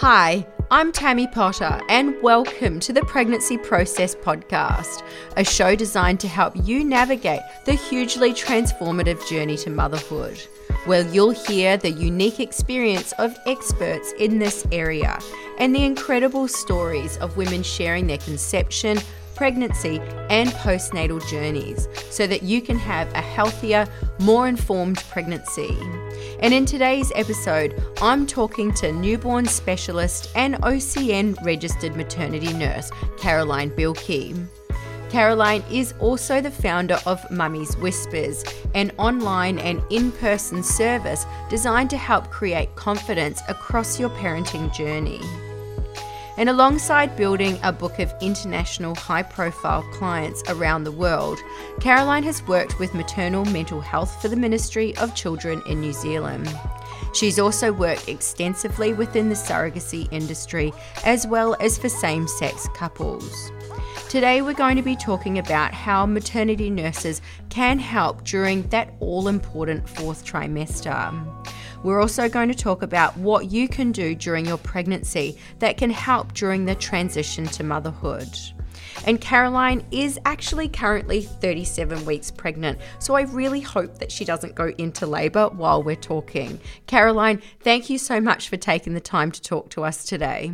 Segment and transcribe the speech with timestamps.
[0.00, 5.02] Hi, I'm Tammy Potter, and welcome to the Pregnancy Process Podcast,
[5.38, 10.38] a show designed to help you navigate the hugely transformative journey to motherhood,
[10.84, 15.18] where you'll hear the unique experience of experts in this area
[15.58, 18.98] and the incredible stories of women sharing their conception
[19.36, 23.86] pregnancy, and postnatal journeys so that you can have a healthier,
[24.18, 25.76] more informed pregnancy.
[26.40, 33.70] And in today's episode, I'm talking to newborn specialist and OCN registered maternity nurse, Caroline
[33.70, 34.46] Bilkey.
[35.08, 38.44] Caroline is also the founder of Mummy's Whispers,
[38.74, 45.20] an online and in person service designed to help create confidence across your parenting journey.
[46.38, 51.38] And alongside building a book of international high profile clients around the world,
[51.80, 56.54] Caroline has worked with maternal mental health for the Ministry of Children in New Zealand.
[57.14, 63.50] She's also worked extensively within the surrogacy industry as well as for same sex couples.
[64.10, 69.28] Today, we're going to be talking about how maternity nurses can help during that all
[69.28, 71.12] important fourth trimester.
[71.82, 75.90] We're also going to talk about what you can do during your pregnancy that can
[75.90, 78.28] help during the transition to motherhood.
[79.06, 84.54] And Caroline is actually currently 37 weeks pregnant, so I really hope that she doesn't
[84.54, 86.60] go into labour while we're talking.
[86.86, 90.52] Caroline, thank you so much for taking the time to talk to us today.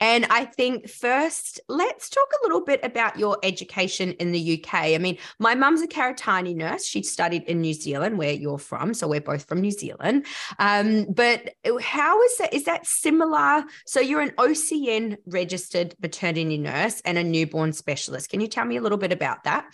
[0.00, 4.74] And I think first, let's talk a little bit about your education in the UK.
[4.74, 6.84] I mean, my mum's a Karitane nurse.
[6.84, 8.94] She studied in New Zealand, where you're from.
[8.94, 10.26] So we're both from New Zealand.
[10.58, 12.54] Um, but how is that?
[12.54, 13.64] Is that similar?
[13.86, 18.30] So you're an OCN registered maternity nurse and a newborn specialist.
[18.30, 19.66] Can you tell me a little bit about that?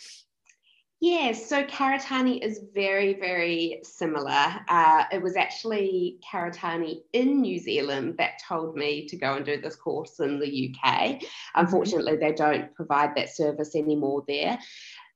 [1.01, 4.47] Yes, so Karitane is very, very similar.
[4.69, 9.58] Uh, it was actually Karitane in New Zealand that told me to go and do
[9.58, 10.92] this course in the UK.
[10.92, 11.27] Mm-hmm.
[11.55, 14.58] Unfortunately, they don't provide that service anymore there.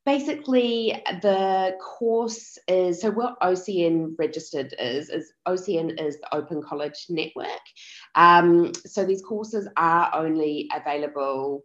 [0.07, 7.07] Basically, the course is so what OCN registered is is OCN is the Open College
[7.11, 7.49] Network.
[8.15, 11.65] Um, so these courses are only available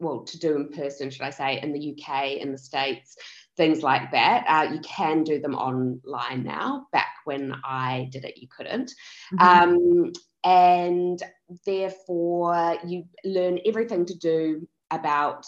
[0.00, 3.16] well to do in person should i say in the uk in the states
[3.58, 4.44] things like that.
[4.48, 6.86] Uh, you can do them online now.
[6.92, 8.94] Back when I did it, you couldn't.
[9.34, 9.70] Mm-hmm.
[9.70, 10.12] Um,
[10.44, 11.22] and
[11.66, 15.44] therefore, you learn everything to do about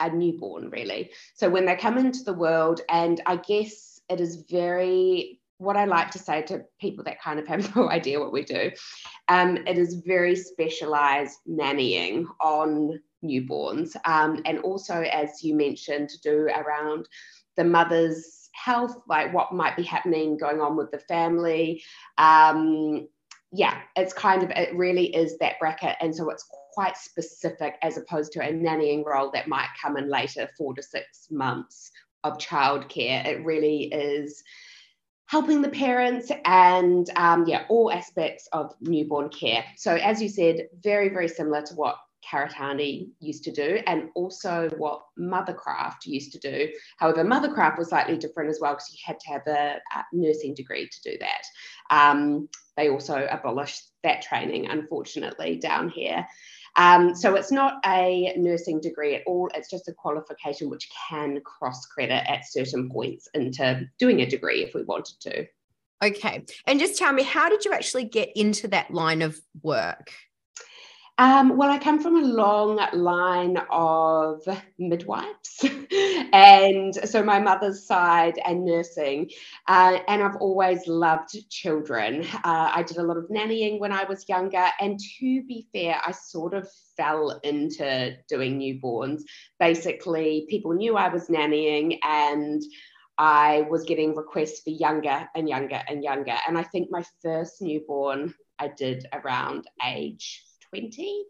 [0.00, 1.10] a newborn, really.
[1.34, 5.86] So when they come into the world, and I guess it is very what I
[5.86, 8.70] like to say to people that kind of have no idea what we do,
[9.28, 13.96] um, it is very specialized nannying on newborns.
[14.04, 17.08] Um, and also, as you mentioned, to do around
[17.56, 21.82] the mother's health, like what might be happening going on with the family.
[22.16, 23.08] Um,
[23.52, 25.96] yeah, it's kind of, it really is that bracket.
[26.00, 30.08] And so it's quite specific as opposed to a nannying role that might come in
[30.08, 31.90] later, four to six months
[32.24, 33.26] of childcare.
[33.26, 34.42] It really is
[35.28, 40.66] helping the parents and um, yeah all aspects of newborn care so as you said
[40.82, 41.96] very very similar to what
[42.30, 46.68] Karitane used to do, and also what Mothercraft used to do.
[46.98, 50.54] However, Mothercraft was slightly different as well because you had to have a, a, nursing
[50.54, 51.42] degree to do that.
[51.90, 56.26] Um, they also abolished that training, unfortunately, down here.
[56.76, 61.40] Um, so it's not a nursing degree at all, it's just a qualification which can
[61.40, 65.46] cross credit at certain points into doing a degree if we wanted to.
[66.02, 66.44] Okay.
[66.66, 70.12] And just tell me, how did you actually get into that line of work?
[71.20, 74.40] Um, well, I come from a long line of
[74.78, 75.64] midwives,
[76.32, 79.28] and so my mother's side and nursing,
[79.66, 82.24] uh, and I've always loved children.
[82.44, 86.00] Uh, I did a lot of nannying when I was younger, and to be fair,
[86.06, 89.22] I sort of fell into doing newborns.
[89.58, 92.62] Basically, people knew I was nannying, and
[93.18, 96.36] I was getting requests for younger and younger and younger.
[96.46, 101.24] And I think my first newborn I did around age 20,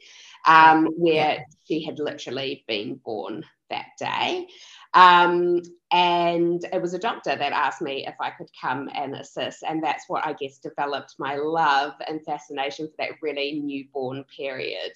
[0.47, 4.47] um, where she had literally been born that day.
[4.95, 9.63] Um, and it was a doctor that asked me if I could come and assist.
[9.67, 14.93] And that's what I guess developed my love and fascination for that really newborn period.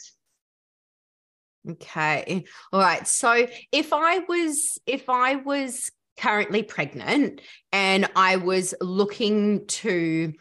[1.69, 2.45] Okay.
[2.73, 3.07] All right.
[3.07, 7.41] So if I was, if I was currently pregnant
[7.71, 10.33] and I was looking to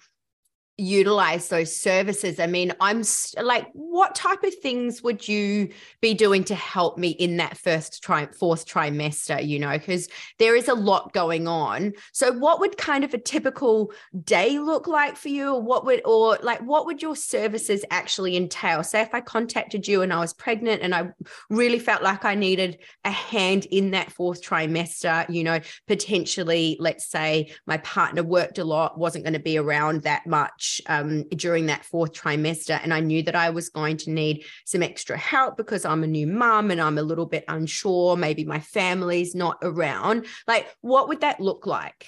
[0.77, 2.39] utilize those services?
[2.39, 3.03] I mean i'm
[3.41, 5.69] like what type of things would you
[6.01, 10.07] be doing to help me in that first tri- fourth trimester you know because
[10.39, 11.94] there is a lot going on.
[12.13, 13.91] So what would kind of a typical
[14.23, 15.56] day look like for you?
[15.56, 18.83] Or what would or like what would your services actually entail?
[18.83, 21.09] Say if i contacted you and i was pregnant and i
[21.50, 27.06] really felt like i needed a hand in that fourth trimester you know potentially let's
[27.06, 31.68] say my partner worked a lot wasn't going to be around that much um, during
[31.68, 32.80] that fourth trimester.
[32.81, 36.08] And I knew that I was going to need some extra help because I'm a
[36.08, 38.18] new mum and I'm a little bit unsure.
[38.18, 40.25] Maybe my family's not around.
[40.48, 42.08] Like, what would that look like?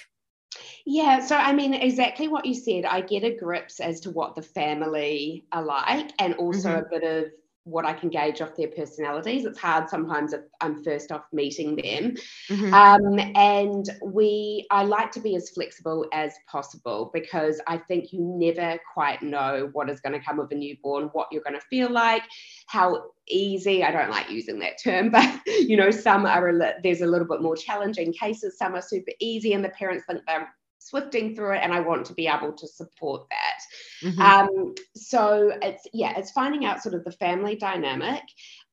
[0.86, 2.84] Yeah, so I mean, exactly what you said.
[2.84, 6.86] I get a grips as to what the family are like, and also mm-hmm.
[6.86, 7.32] a bit of
[7.64, 9.46] what I can gauge off their personalities.
[9.46, 12.14] It's hard sometimes if I'm first off meeting them.
[12.50, 12.74] Mm-hmm.
[12.74, 18.20] Um, and we, I like to be as flexible as possible because I think you
[18.20, 21.66] never quite know what is going to come of a newborn, what you're going to
[21.70, 22.22] feel like,
[22.66, 23.82] how easy.
[23.82, 27.26] I don't like using that term, but you know, some are a, there's a little
[27.26, 28.58] bit more challenging cases.
[28.58, 30.48] Some are super easy, and the parents think they're
[30.84, 34.08] swifting through it and I want to be able to support that.
[34.08, 34.20] Mm-hmm.
[34.20, 38.22] Um, so it's yeah, it's finding out sort of the family dynamic.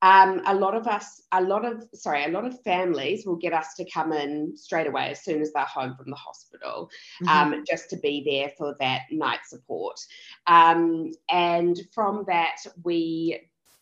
[0.01, 3.53] Um, a lot of us, a lot of sorry, a lot of families will get
[3.53, 6.89] us to come in straight away as soon as they're home from the hospital,
[7.23, 7.53] mm-hmm.
[7.53, 9.97] um, just to be there for that night support.
[10.47, 13.39] Um, and from that, we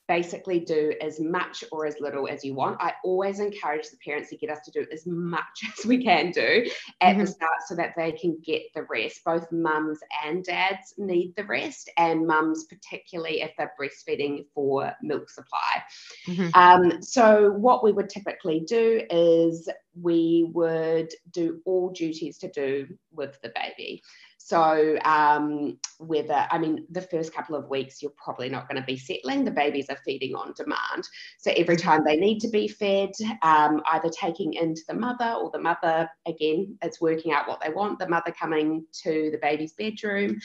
[0.09, 2.75] basically do as much or as little as you want.
[2.81, 5.43] I always encourage the parents to get us to do as much
[5.77, 6.69] as we can do
[6.99, 7.21] at mm-hmm.
[7.21, 9.23] the start so that they can get the rest.
[9.23, 15.29] Both mums and dads need the rest, and mums, particularly if they're breastfeeding for milk
[15.29, 15.83] supply.
[16.27, 16.49] Mm-hmm.
[16.55, 19.69] Um, so, what we would typically do is
[20.01, 24.01] we would do all duties to do with the baby.
[24.49, 28.85] So, um, whether, I mean, the first couple of weeks, you're probably not going to
[28.85, 29.45] be settling.
[29.45, 31.07] The babies are feeding on demand.
[31.37, 33.11] So, every time they need to be fed,
[33.43, 37.69] um, either taking into the mother or the mother, again, it's working out what they
[37.69, 40.39] want, the mother coming to the baby's bedroom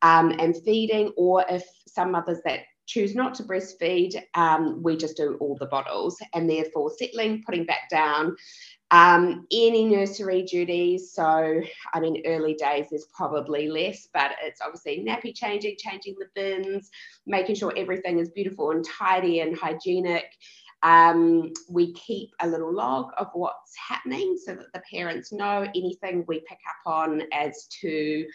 [0.00, 5.18] um, and feeding, or if some mothers that choose not to breastfeed, um, we just
[5.18, 8.34] do all the bottles and therefore settling, putting back down,
[8.90, 11.60] um, any nursery duties, so
[11.94, 16.90] I mean, early days is probably less, but it's obviously nappy changing, changing the bins,
[17.26, 20.26] making sure everything is beautiful and tidy and hygienic.
[20.82, 26.24] Um, we keep a little log of what's happening so that the parents know anything
[26.26, 28.26] we pick up on as to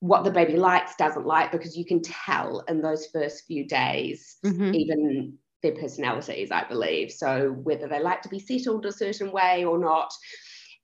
[0.00, 4.36] what the baby likes, doesn't like, because you can tell in those first few days,
[4.44, 4.74] mm-hmm.
[4.74, 7.10] even their personalities, I believe.
[7.10, 10.12] So whether they like to be settled a certain way or not.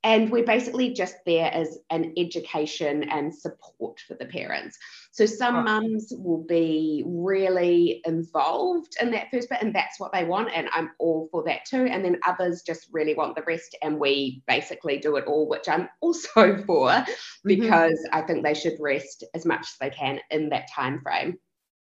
[0.03, 4.79] And we're basically just there as an education and support for the parents.
[5.11, 5.65] So some right.
[5.65, 10.49] mums will be really involved in that first bit, and that's what they want.
[10.55, 11.85] And I'm all for that too.
[11.85, 15.69] And then others just really want the rest, and we basically do it all, which
[15.69, 17.11] I'm also for mm-hmm.
[17.45, 18.17] because mm-hmm.
[18.17, 21.37] I think they should rest as much as they can in that time frame.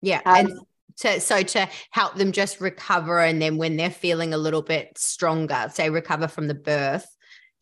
[0.03, 0.21] Yeah.
[0.25, 0.59] Um, and
[0.99, 4.97] to so to help them just recover and then when they're feeling a little bit
[4.97, 7.07] stronger say recover from the birth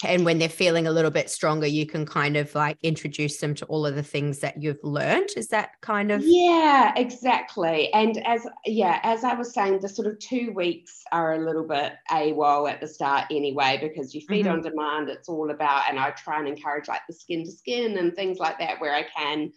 [0.05, 3.55] and when they're feeling a little bit stronger you can kind of like introduce them
[3.55, 8.19] to all of the things that you've learned is that kind of yeah exactly and
[8.27, 11.93] as yeah as i was saying the sort of two weeks are a little bit
[12.11, 14.55] AWOL at the start anyway because you feed mm-hmm.
[14.55, 17.99] on demand it's all about and i try and encourage like the skin to skin
[17.99, 19.53] and things like that where i can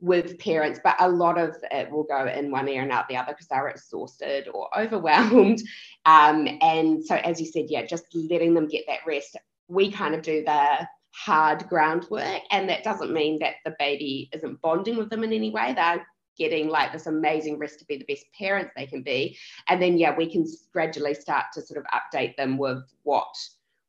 [0.00, 3.16] with parents, but a lot of it will go in one ear and out the
[3.16, 5.60] other because they're exhausted or overwhelmed.
[6.04, 9.36] Um, and so, as you said, yeah, just letting them get that rest.
[9.68, 14.60] We kind of do the hard groundwork, and that doesn't mean that the baby isn't
[14.60, 15.72] bonding with them in any way.
[15.74, 19.38] They're getting like this amazing rest to be the best parents they can be.
[19.68, 23.34] And then, yeah, we can gradually start to sort of update them with what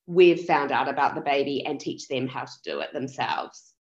[0.06, 3.74] we've found out about the baby and teach them how to do it themselves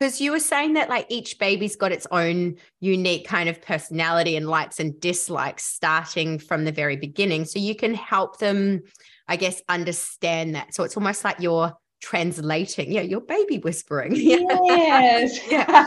[0.00, 4.34] because you were saying that like each baby's got its own unique kind of personality
[4.34, 7.44] and likes and dislikes starting from the very beginning.
[7.44, 8.82] So you can help them
[9.28, 10.74] i guess understand that.
[10.74, 12.90] So it's almost like you're translating.
[12.90, 14.16] Yeah your baby whispering.
[14.16, 15.38] Yes.
[15.50, 15.86] Yeah.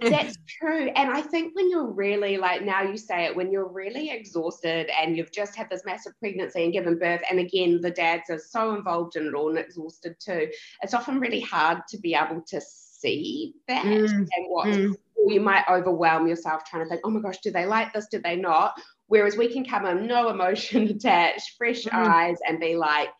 [0.00, 0.88] that's true.
[0.96, 4.90] And i think when you're really like now you say it when you're really exhausted
[4.98, 8.38] and you've just had this massive pregnancy and given birth and again the dads are
[8.38, 10.48] so involved in it all and exhausted too
[10.82, 12.60] it's often really hard to be able to
[13.06, 14.08] see that mm.
[14.08, 14.94] and what mm.
[15.26, 18.06] you might overwhelm yourself trying to think, oh my gosh, do they like this?
[18.10, 18.74] Do they not?
[19.08, 21.92] Whereas we can come in no emotion attached, fresh mm.
[21.92, 23.10] eyes, and be like,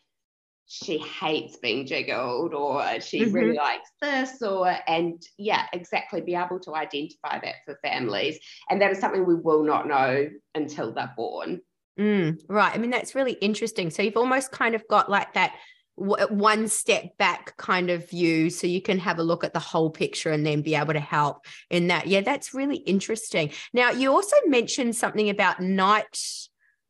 [0.69, 3.31] she hates being jiggled or she mm-hmm.
[3.31, 8.37] really likes this or and yeah exactly be able to identify that for families
[8.69, 11.61] and that is something we will not know until they're born
[11.97, 15.55] mm, right i mean that's really interesting so you've almost kind of got like that
[15.97, 19.89] one step back kind of view so you can have a look at the whole
[19.89, 22.07] picture and then be able to help in that.
[22.07, 23.51] Yeah that's really interesting.
[23.73, 26.19] Now you also mentioned something about night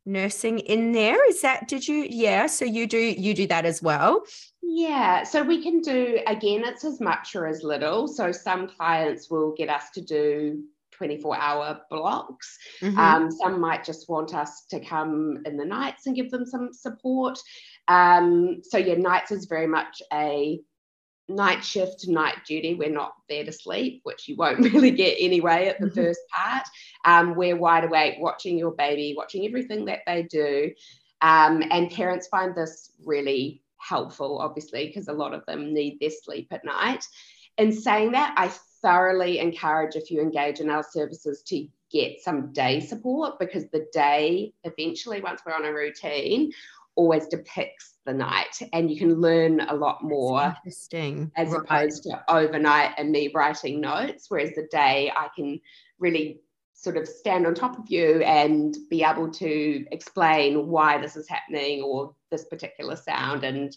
[0.06, 1.18] nursing in there.
[1.30, 4.24] Is that did you yeah so you do you do that as well?
[4.62, 8.10] Yeah so we can do again it's as much or as little.
[8.10, 10.64] So some clients will get us to do
[10.98, 12.58] 24 hour blocks.
[12.82, 12.98] Mm-hmm.
[12.98, 16.74] um, some might just want us to come in the nights and give them some
[16.74, 17.40] support
[17.88, 20.60] um, so yeah nights is very much a
[21.30, 22.76] night shift, night duty.
[22.76, 25.96] We're not there to sleep, which you won't really get anyway at the mm-hmm.
[25.96, 26.64] first part.
[27.06, 30.72] Um, we're wide awake, watching your baby, watching everything that they do.
[31.22, 36.12] Um, and parents find this really helpful, obviously, because a lot of them need their
[36.12, 37.06] sleep at night.
[37.58, 38.52] In saying that, I
[38.82, 43.88] thoroughly encourage if you engage in our services to get some day support because the
[43.94, 46.52] day, eventually, once we're on a routine,
[46.98, 51.62] always depicts the night and you can learn a lot more interesting as right.
[51.62, 55.60] opposed to overnight and me writing notes whereas the day i can
[56.00, 56.40] really
[56.74, 61.28] sort of stand on top of you and be able to explain why this is
[61.28, 63.76] happening or this particular sound and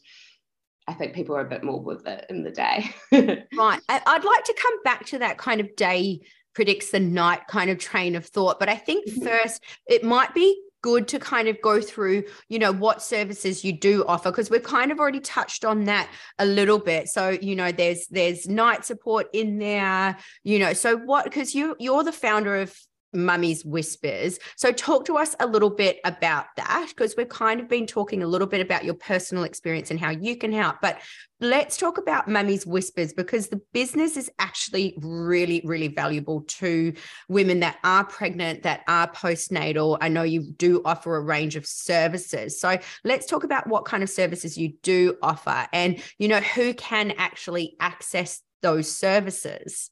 [0.88, 2.90] I think people are a bit more with it in the day.
[3.56, 3.80] right.
[3.88, 6.20] I'd like to come back to that kind of day
[6.52, 8.58] predicts the night kind of train of thought.
[8.58, 9.24] But I think mm-hmm.
[9.24, 13.72] first, it might be good to kind of go through you know what services you
[13.72, 17.08] do offer because we've kind of already touched on that a little bit.
[17.08, 21.76] So you know there's there's night support in there you know so what because you
[21.78, 22.74] you're the founder of
[23.12, 24.38] Mummy's Whispers.
[24.56, 28.22] So, talk to us a little bit about that because we've kind of been talking
[28.22, 30.76] a little bit about your personal experience and how you can help.
[30.80, 31.00] But
[31.40, 36.92] let's talk about Mummy's Whispers because the business is actually really, really valuable to
[37.28, 39.98] women that are pregnant, that are postnatal.
[40.00, 42.60] I know you do offer a range of services.
[42.60, 46.74] So, let's talk about what kind of services you do offer and, you know, who
[46.74, 49.90] can actually access those services.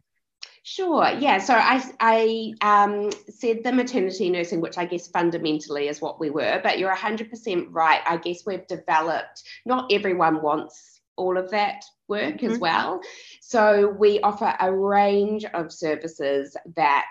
[0.63, 1.09] Sure.
[1.19, 1.39] Yeah.
[1.39, 6.31] So I, I um, said the maternity nursing, which I guess fundamentally is what we
[6.31, 8.01] were, but you're 100% right.
[8.07, 12.53] I guess we've developed, not everyone wants all of that work mm-hmm.
[12.53, 13.01] as well.
[13.41, 17.11] So we offer a range of services that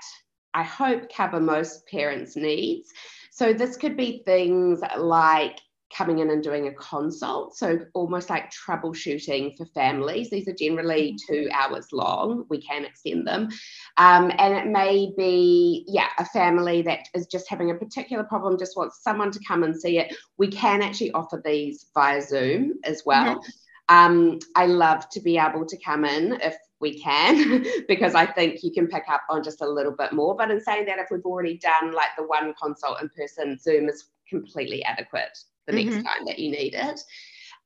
[0.54, 2.92] I hope cover most parents' needs.
[3.32, 5.60] So this could be things like
[5.96, 7.58] coming in and doing a consult.
[7.58, 10.30] So almost like troubleshooting for families.
[10.30, 11.34] These are generally mm-hmm.
[11.34, 12.46] two hours long.
[12.50, 13.50] We can extend them.
[13.98, 18.60] Um, and it may be, yeah, a family that is just having a particular problem,
[18.60, 20.16] just wants someone to come and see it.
[20.38, 23.38] We can actually offer these via Zoom as well.
[23.38, 23.50] Mm-hmm.
[23.90, 28.62] Um, I love to be able to come in if we can because I think
[28.62, 30.36] you can pick up on just a little bit more.
[30.36, 33.88] But in saying that, if we've already done like the one consult in person, Zoom
[33.88, 35.90] is completely adequate the mm-hmm.
[35.90, 37.00] next time that you need it.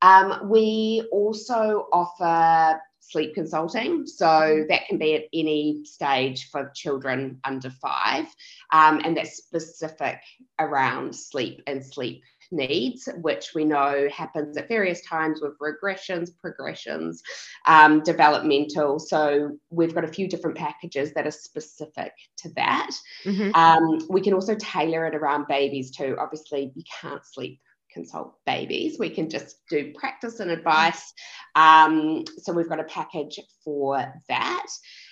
[0.01, 4.05] Um, we also offer sleep consulting.
[4.07, 4.67] So mm-hmm.
[4.69, 8.25] that can be at any stage for children under five.
[8.71, 10.19] Um, and that's specific
[10.59, 17.23] around sleep and sleep needs, which we know happens at various times with regressions, progressions,
[17.65, 18.99] um, developmental.
[18.99, 22.91] So we've got a few different packages that are specific to that.
[23.23, 23.55] Mm-hmm.
[23.55, 26.17] Um, we can also tailor it around babies too.
[26.19, 27.59] Obviously, you can't sleep
[27.93, 28.97] consult babies.
[28.99, 31.13] We can just do practice and advice.
[31.55, 34.67] Um, so we've got a package for that.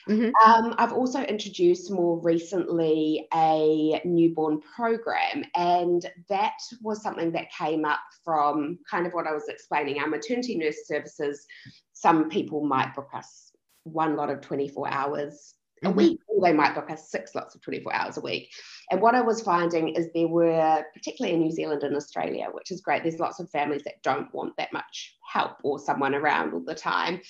[0.07, 0.31] Mm-hmm.
[0.49, 7.85] Um, I've also introduced more recently a newborn program, and that was something that came
[7.85, 11.45] up from kind of what I was explaining our maternity nurse services.
[11.93, 13.51] Some people might book us
[13.83, 15.97] one lot of 24 hours a mm-hmm.
[15.97, 18.49] week, or they might book us six lots of 24 hours a week.
[18.91, 22.71] And what I was finding is there were, particularly in New Zealand and Australia, which
[22.71, 26.53] is great, there's lots of families that don't want that much help or someone around
[26.53, 27.21] all the time.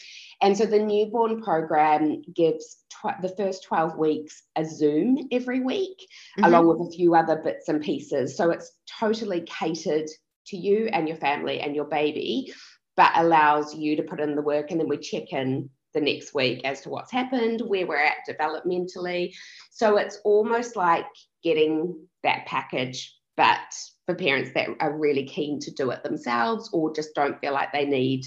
[0.41, 5.97] And so the newborn program gives tw- the first 12 weeks a Zoom every week,
[6.37, 6.45] mm-hmm.
[6.45, 8.37] along with a few other bits and pieces.
[8.37, 10.09] So it's totally catered
[10.47, 12.53] to you and your family and your baby,
[12.95, 14.71] but allows you to put in the work.
[14.71, 18.17] And then we check in the next week as to what's happened, where we're at
[18.27, 19.33] developmentally.
[19.71, 21.05] So it's almost like
[21.43, 23.59] getting that package, but
[24.05, 27.71] for parents that are really keen to do it themselves or just don't feel like
[27.71, 28.25] they need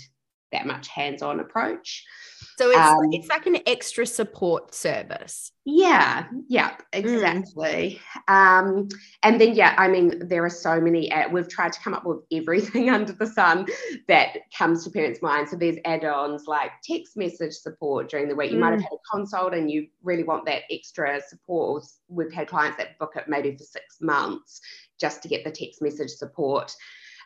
[0.53, 2.05] that much hands on approach.
[2.59, 5.53] So it's um, it's like an extra support service.
[5.65, 6.77] Yeah, yeah, mm.
[6.93, 8.01] exactly.
[8.29, 8.35] Mm.
[8.35, 8.89] Um,
[9.23, 11.11] and then yeah, I mean, there are so many.
[11.11, 13.67] Ad- we've tried to come up with everything under the sun
[14.09, 15.51] that comes to parents' minds.
[15.51, 18.51] So there's add-ons like text message support during the week.
[18.51, 18.61] You mm.
[18.61, 18.85] might have mm.
[18.85, 21.85] had a consult and you really want that extra support.
[22.09, 24.61] We've had clients that book it maybe for six months
[25.01, 26.75] just to get the text message support.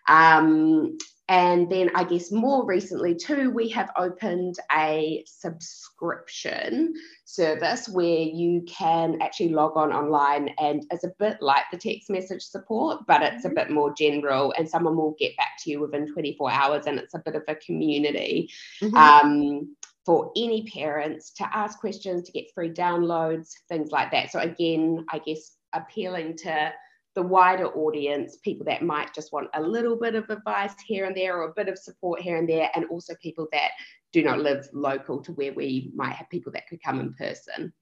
[0.09, 0.99] Um,
[1.29, 6.95] and then I guess more recently too, we have opened a subscription
[7.25, 12.11] service where you can actually log on online and it's a bit like the text
[12.11, 13.57] message support, but it's a mm-hmm.
[13.57, 17.15] bit more general and someone will get back to you within 24 hours and it's
[17.15, 18.49] a bit of a community.
[18.81, 18.97] Mm-hmm.
[18.97, 24.31] Um, for any parents to ask questions, to get free downloads, things like that.
[24.31, 26.73] So, again, I guess appealing to
[27.17, 31.17] the wider audience, people that might just want a little bit of advice here and
[31.17, 33.71] there or a bit of support here and there, and also people that
[34.13, 37.73] do not live local to where we might have people that could come in person.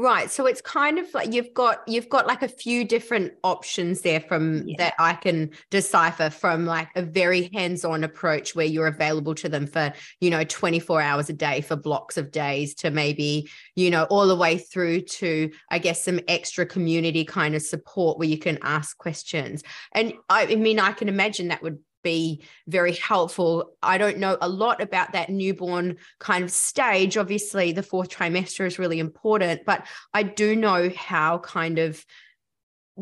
[0.00, 0.30] Right.
[0.30, 4.20] So it's kind of like you've got you've got like a few different options there
[4.20, 4.76] from yeah.
[4.78, 9.66] that I can decipher from like a very hands-on approach where you're available to them
[9.66, 14.04] for, you know, 24 hours a day for blocks of days to maybe, you know,
[14.04, 18.38] all the way through to I guess some extra community kind of support where you
[18.38, 19.64] can ask questions.
[19.90, 23.76] And I, I mean I can imagine that would be very helpful.
[23.82, 27.16] I don't know a lot about that newborn kind of stage.
[27.16, 32.04] Obviously, the fourth trimester is really important, but I do know how kind of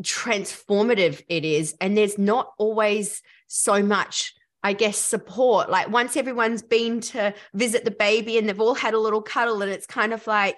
[0.01, 1.75] transformative it is.
[1.79, 4.33] And there's not always so much.
[4.63, 5.69] I guess support.
[5.69, 9.61] Like once everyone's been to visit the baby and they've all had a little cuddle,
[9.61, 10.57] and it's kind of like,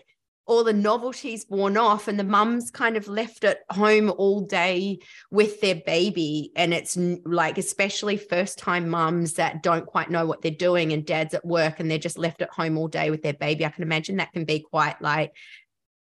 [0.50, 4.98] all the novelties worn off and the mums kind of left at home all day
[5.30, 6.52] with their baby.
[6.56, 11.06] And it's like especially first time mums that don't quite know what they're doing and
[11.06, 13.64] dad's at work and they're just left at home all day with their baby.
[13.64, 15.36] I can imagine that can be quite like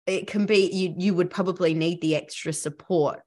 [0.06, 3.22] it can be you you would probably need the extra support.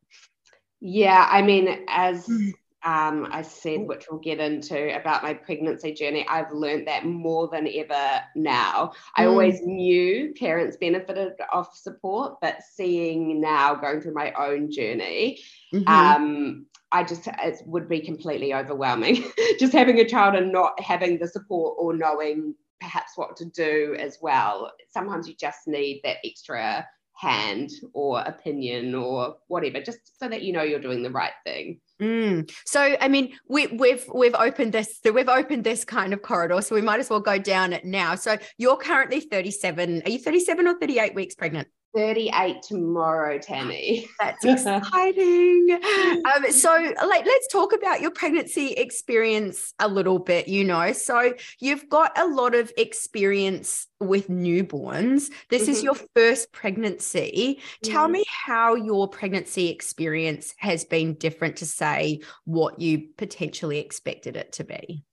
[0.81, 2.52] Yeah i mean as mm
[2.83, 7.49] um, I said, which we'll get into about my pregnancy journey, I've learned that more
[7.49, 8.93] than ever now.
[9.17, 9.29] I mm.
[9.29, 15.41] always knew parents benefited off support, but seeing now going through my own journey,
[15.75, 15.87] mm-hmm.
[15.89, 19.25] um, I just it would be completely overwhelming.
[19.59, 23.95] just having a child and not having the support or knowing perhaps what to do
[23.99, 24.73] as well.
[24.89, 30.55] Sometimes you just need that extra hand or opinion or whatever, just so that you
[30.55, 31.79] know you're doing the right thing.
[32.01, 32.51] Mm.
[32.65, 35.01] So, I mean, we, we've we've opened this.
[35.03, 36.63] So we've opened this kind of corridor.
[36.63, 38.15] So we might as well go down it now.
[38.15, 40.03] So you're currently 37.
[40.05, 41.69] Are you 37 or 38 weeks pregnant?
[41.94, 44.09] 38 tomorrow, Tammy.
[44.20, 45.79] That's exciting.
[45.83, 46.70] um, so,
[47.07, 50.48] like, let's talk about your pregnancy experience a little bit.
[50.48, 55.31] You know, so you've got a lot of experience with newborns.
[55.48, 55.70] This mm-hmm.
[55.70, 57.61] is your first pregnancy.
[57.83, 58.12] Tell mm-hmm.
[58.12, 64.53] me how your pregnancy experience has been different to say what you potentially expected it
[64.53, 65.05] to be.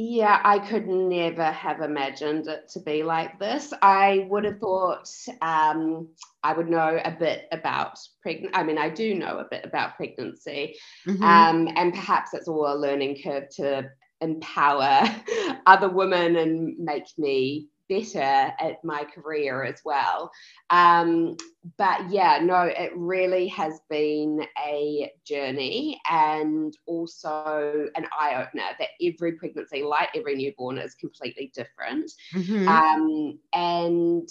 [0.00, 3.72] Yeah, I could never have imagined it to be like this.
[3.82, 5.10] I would have thought
[5.42, 6.06] um,
[6.44, 8.56] I would know a bit about pregnant.
[8.56, 11.20] I mean, I do know a bit about pregnancy, mm-hmm.
[11.20, 15.02] um, and perhaps it's all a learning curve to empower
[15.66, 20.30] other women and make me better at my career as well.
[20.70, 21.36] Um,
[21.76, 28.88] but yeah, no, it really has been a journey and also an eye opener that
[29.02, 32.10] every pregnancy, like every newborn, is completely different.
[32.34, 32.68] Mm-hmm.
[32.68, 34.28] Um, and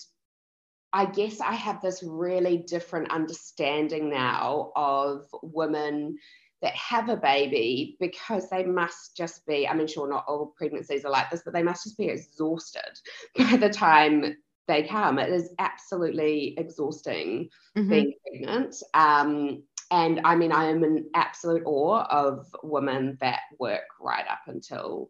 [0.93, 6.17] I guess I have this really different understanding now of women
[6.62, 11.06] that have a baby because they must just be, I mean, sure, not all pregnancies
[11.06, 13.00] are like this, but they must just be exhausted
[13.38, 14.36] by the time
[14.67, 15.20] they come.
[15.20, 17.89] It is absolutely exhausting mm-hmm.
[17.89, 18.76] being pregnant.
[18.93, 24.41] Um, and I mean, I am in absolute awe of women that work right up
[24.48, 25.10] until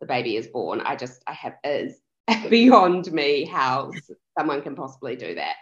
[0.00, 0.80] the baby is born.
[0.80, 2.00] I just, I have, is
[2.50, 3.92] beyond me how
[4.36, 5.54] someone can possibly do that.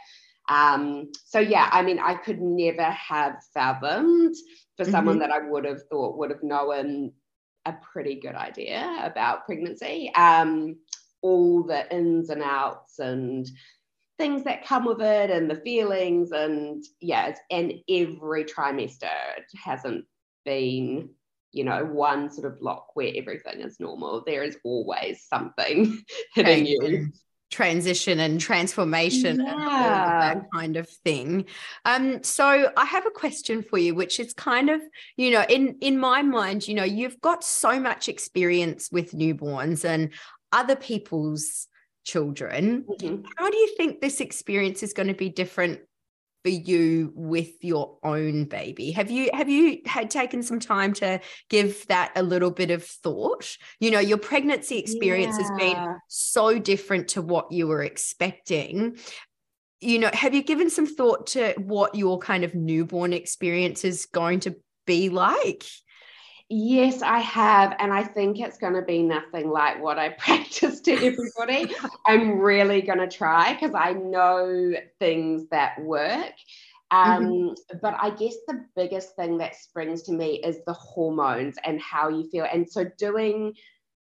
[0.48, 4.34] Um, so yeah, I mean, I could never have fathomed
[4.76, 4.92] for mm-hmm.
[4.92, 7.12] someone that I would have thought would have known
[7.64, 10.12] a pretty good idea about pregnancy.
[10.14, 10.76] Um,
[11.22, 13.48] all the ins and outs and
[14.18, 20.04] things that come with it and the feelings and yeah and every trimester it hasn't
[20.44, 21.10] been
[21.52, 26.02] you know one sort of block where everything is normal there is always something
[26.34, 27.08] hitting you
[27.50, 30.30] transition and transformation yeah.
[30.30, 31.44] and that kind of thing.
[31.84, 34.80] Um, so I have a question for you, which is kind of,
[35.16, 39.84] you know, in in my mind, you know, you've got so much experience with newborns
[39.84, 40.12] and
[40.52, 41.68] other people's
[42.04, 42.84] children.
[42.88, 43.24] Mm-hmm.
[43.36, 45.80] How do you think this experience is going to be different
[46.46, 48.92] for you with your own baby?
[48.92, 51.18] Have you have you had taken some time to
[51.50, 53.56] give that a little bit of thought?
[53.80, 55.48] You know your pregnancy experience yeah.
[55.48, 58.96] has been so different to what you were expecting.
[59.80, 64.06] You know have you given some thought to what your kind of newborn experience is
[64.06, 64.54] going to
[64.86, 65.64] be like
[66.48, 67.74] Yes, I have.
[67.78, 71.74] And I think it's going to be nothing like what I practice to everybody.
[72.06, 76.32] I'm really going to try because I know things that work.
[76.92, 77.78] Um, mm-hmm.
[77.82, 82.08] But I guess the biggest thing that springs to me is the hormones and how
[82.08, 82.46] you feel.
[82.52, 83.54] And so, doing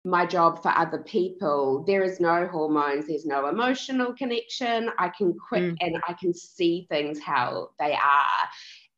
[0.04, 4.90] my job for other people, there is no hormones, there's no emotional connection.
[4.96, 5.76] I can quick mm.
[5.80, 8.48] and I can see things how they are.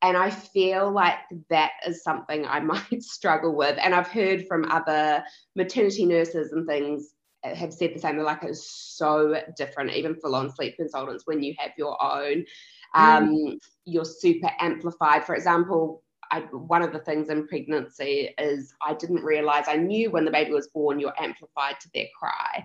[0.02, 1.18] And I feel like
[1.50, 3.78] that is something I might struggle with.
[3.82, 5.22] And I've heard from other
[5.56, 8.16] maternity nurses and things have said the same.
[8.16, 12.44] They're like, it's so different, even full on sleep consultants, when you have your own.
[12.94, 13.58] Um, mm.
[13.84, 15.24] You're super amplified.
[15.24, 20.10] For example, I, one of the things in pregnancy is I didn't realize I knew
[20.10, 22.64] when the baby was born, you're amplified to their cry.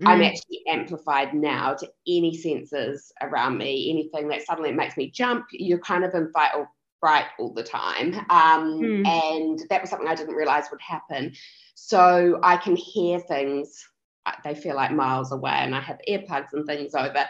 [0.00, 0.08] Mm.
[0.08, 5.46] I'm actually amplified now to any senses around me, anything that suddenly makes me jump,
[5.52, 6.68] you're kind of in fight or
[7.00, 8.14] fright all the time.
[8.30, 9.06] Um, mm.
[9.06, 11.34] And that was something I didn't realize would happen.
[11.74, 13.84] So I can hear things,
[14.24, 17.26] uh, they feel like miles away, and I have earplugs and things over.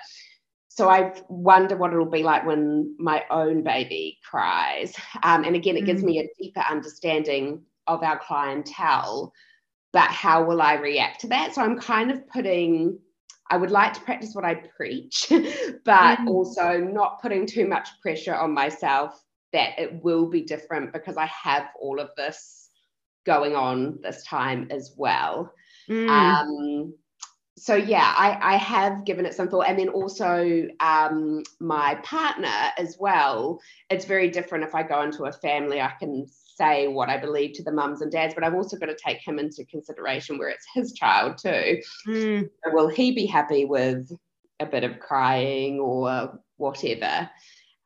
[0.69, 4.95] So I wonder what it'll be like when my own baby cries.
[5.23, 6.07] Um, and again, it gives mm.
[6.07, 9.33] me a deeper understanding of our clientele
[9.93, 11.55] but how will I react to that?
[11.55, 12.99] So I'm kind of putting,
[13.51, 15.27] I would like to practice what I preach,
[15.85, 16.29] but mm.
[16.29, 21.27] also not putting too much pressure on myself that it will be different because I
[21.27, 22.71] have all of this
[23.25, 25.53] going on this time as well.
[25.89, 26.09] Mm.
[26.09, 26.95] Um,
[27.57, 32.71] so yeah, I, I have given it some thought, and then also um, my partner
[32.79, 33.61] as well.
[33.91, 35.81] It's very different if I go into a family.
[35.81, 38.87] I can say what I believe to the mums and dads, but I've also got
[38.87, 41.81] to take him into consideration where it's his child too.
[42.09, 42.49] Mm.
[42.73, 44.11] Will he be happy with
[44.59, 47.29] a bit of crying or whatever?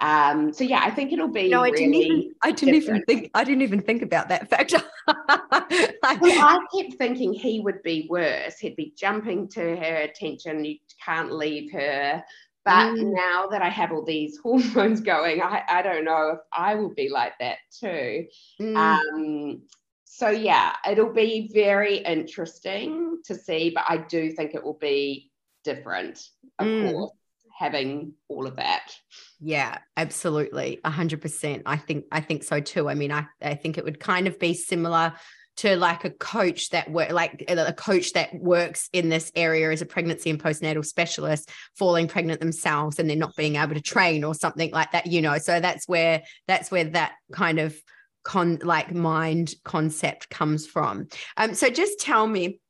[0.00, 1.48] Um, so yeah, I think it'll be.
[1.48, 2.34] No, I really didn't even.
[2.42, 3.04] I didn't different.
[3.08, 3.30] even think.
[3.34, 4.82] I didn't even think about that factor.
[5.08, 8.58] like, well, I kept thinking he would be worse.
[8.58, 10.64] He'd be jumping to her attention.
[10.64, 12.22] You can't leave her.
[12.66, 13.14] But mm.
[13.14, 16.92] now that I have all these hormones going, I, I don't know if I will
[16.92, 18.26] be like that too.
[18.60, 18.76] Mm.
[18.76, 19.62] Um,
[20.04, 25.30] so yeah, it'll be very interesting to see, but I do think it will be
[25.62, 26.26] different,
[26.58, 26.90] of mm.
[26.90, 27.12] course,
[27.56, 28.92] having all of that.
[29.40, 30.80] Yeah, absolutely.
[30.84, 31.62] A hundred percent.
[31.66, 32.88] I think I think so too.
[32.88, 35.12] I mean, I, I think it would kind of be similar
[35.56, 39.82] to like a coach that work like a coach that works in this area as
[39.82, 44.22] a pregnancy and postnatal specialist falling pregnant themselves and they're not being able to train
[44.22, 47.74] or something like that you know so that's where that's where that kind of
[48.22, 52.60] con like mind concept comes from um so just tell me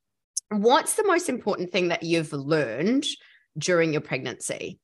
[0.49, 3.05] what's the most important thing that you've learned
[3.57, 4.79] during your pregnancy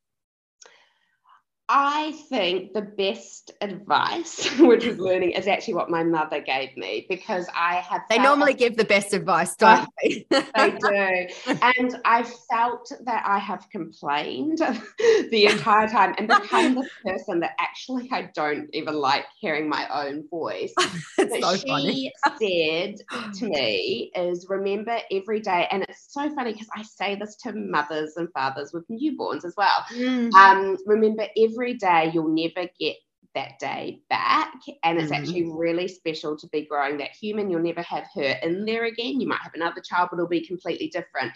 [1.76, 7.08] I think the best advice, which is learning, is actually what my mother gave me
[7.10, 8.02] because I have.
[8.12, 10.28] They normally give the best advice, don't they?
[10.30, 11.56] they do.
[11.64, 14.60] And I felt that I have complained
[15.00, 19.88] the entire time and become the person that actually I don't even like hearing my
[19.92, 20.76] own voice.
[21.18, 22.98] it's so she said
[23.40, 27.54] to me is remember every day, and it's so funny because I say this to
[27.54, 29.84] mothers and fathers with newborns as well.
[29.92, 30.32] Mm.
[30.34, 32.98] Um, remember every every day you'll never get
[33.36, 34.54] that day back.
[34.84, 35.22] And it's mm-hmm.
[35.22, 37.50] actually really special to be growing that human.
[37.50, 39.20] You'll never have her in there again.
[39.20, 41.32] You might have another child, but it'll be completely different.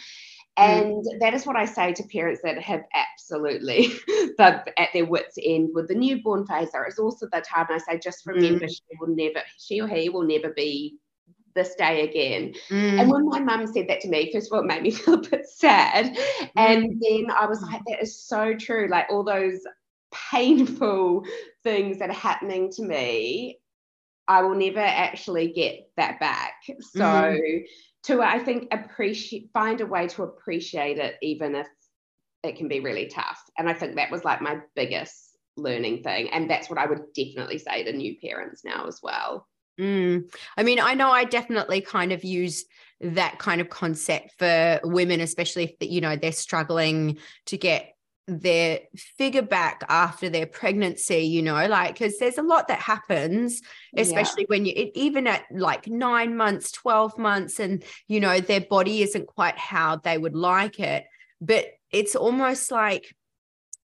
[0.59, 0.63] Mm.
[0.63, 1.19] And mm.
[1.21, 5.69] that is what I say to parents that have absolutely the, at their wits' end
[5.73, 6.71] with the newborn phase.
[6.71, 8.69] There is also the time I say, just remember mm.
[8.69, 10.97] she will never, she or he will never be
[11.55, 12.53] this day again.
[12.69, 13.01] Mm.
[13.01, 15.15] And when my mum said that to me, first of all, it made me feel
[15.15, 16.15] a bit sad.
[16.15, 16.49] Mm.
[16.55, 18.87] And then I was like, that is so true.
[18.89, 19.59] Like all those
[20.12, 21.26] painful
[21.63, 23.60] things that are happening to me,
[24.28, 26.54] I will never actually get that back.
[26.82, 27.63] So mm.
[28.04, 31.67] to I think appreciate find a way to appreciate it even if
[32.43, 33.41] it can be really tough.
[33.58, 36.30] And I think that was like my biggest learning thing.
[36.30, 39.48] And that's what I would definitely say to new parents now as well.
[39.80, 40.32] Mm.
[40.56, 42.65] I mean, I know I definitely kind of use
[43.00, 47.93] that kind of concept for women, especially if you know they're struggling to get
[48.27, 53.61] their figure back after their pregnancy you know like because there's a lot that happens
[53.95, 54.47] especially yeah.
[54.49, 59.27] when you even at like 9 months 12 months and you know their body isn't
[59.27, 61.05] quite how they would like it
[61.39, 63.15] but it's almost like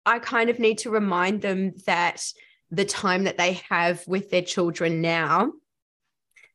[0.06, 2.23] I kind of need to remind them that
[2.71, 5.51] the time that they have with their children now,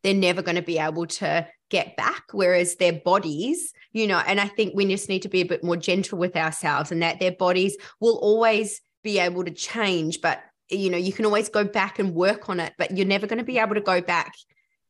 [0.03, 2.25] they're never going to be able to get back.
[2.33, 5.65] Whereas their bodies, you know, and I think we just need to be a bit
[5.65, 10.21] more gentle with ourselves and that their bodies will always be able to change.
[10.21, 13.27] But, you know, you can always go back and work on it, but you're never
[13.27, 14.33] going to be able to go back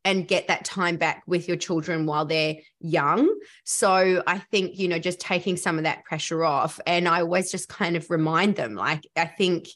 [0.05, 3.29] and get that time back with your children while they're young.
[3.65, 6.79] So I think, you know, just taking some of that pressure off.
[6.87, 9.67] And I always just kind of remind them, like, I think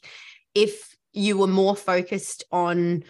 [0.54, 3.04] if you were more focused on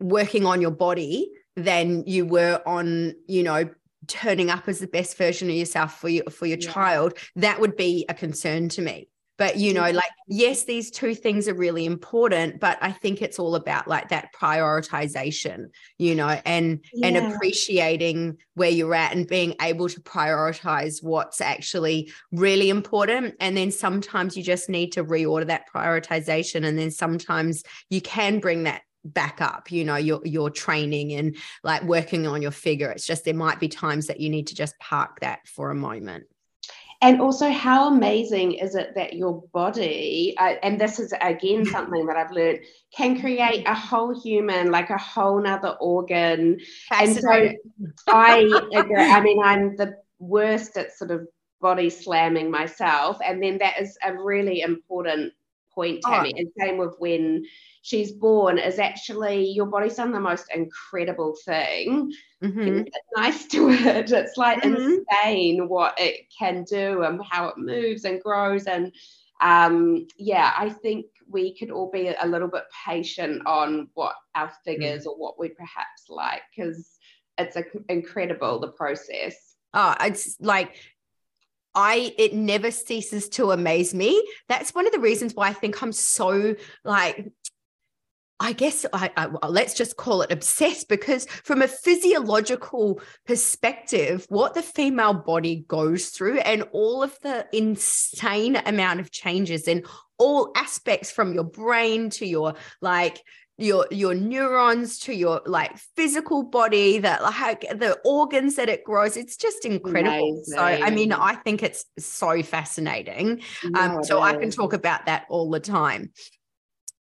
[0.00, 3.68] working on your body than you were on, you know,
[4.06, 6.70] turning up as the best version of yourself for your for your yeah.
[6.70, 11.14] child, that would be a concern to me but you know like yes these two
[11.14, 15.66] things are really important but i think it's all about like that prioritization
[15.96, 17.06] you know and yeah.
[17.06, 23.56] and appreciating where you're at and being able to prioritize what's actually really important and
[23.56, 28.64] then sometimes you just need to reorder that prioritization and then sometimes you can bring
[28.64, 28.82] that
[29.14, 32.90] back up you know your your training and like working on your figure.
[32.90, 35.74] It's just there might be times that you need to just park that for a
[35.74, 36.24] moment.
[37.00, 42.06] And also how amazing is it that your body uh, and this is again something
[42.06, 42.58] that i've learned
[42.92, 46.58] can create a whole human like a whole nother organ.
[46.90, 47.50] And so
[48.08, 48.38] i
[48.74, 51.28] agree i mean i'm the worst at sort of
[51.60, 53.18] body slamming myself.
[53.24, 55.32] And then that is a really important
[55.78, 56.38] point tammy oh.
[56.38, 57.44] and same with when
[57.82, 62.12] she's born is actually your body's done the most incredible thing.
[62.42, 62.82] Mm-hmm.
[63.16, 64.10] nice to it.
[64.10, 64.74] It's like mm-hmm.
[64.74, 68.64] insane what it can do and how it moves and grows.
[68.64, 68.92] And
[69.40, 74.52] um, yeah, I think we could all be a little bit patient on what our
[74.64, 75.08] figures mm.
[75.08, 76.96] or what we perhaps like because
[77.36, 79.54] it's a, incredible the process.
[79.74, 80.76] Oh, it's like
[81.78, 84.20] I it never ceases to amaze me.
[84.48, 87.30] That's one of the reasons why I think I'm so like
[88.40, 94.26] I guess I, I well, let's just call it obsessed because, from a physiological perspective,
[94.28, 99.84] what the female body goes through and all of the insane amount of changes in
[100.18, 103.22] all aspects from your brain to your like
[103.58, 109.16] your your neurons to your like physical body that like the organs that it grows
[109.16, 110.44] it's just incredible Amazing.
[110.44, 113.42] so i mean i think it's so fascinating
[113.74, 116.12] um, so i can talk about that all the time